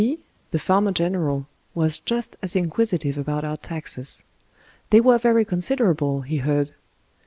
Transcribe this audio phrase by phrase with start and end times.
[0.01, 0.17] P,
[0.49, 1.45] the farmer general,
[1.75, 4.23] was just as inquisitive about our taxes.
[4.89, 6.73] They were very considerable, he heard.